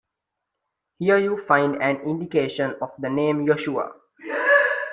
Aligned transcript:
Here 0.97 1.19
you 1.19 1.37
find 1.37 1.75
an 1.79 1.97
indication 1.97 2.73
of 2.81 2.89
the 2.97 3.11
name 3.11 3.45
Yahshua. 3.45 3.91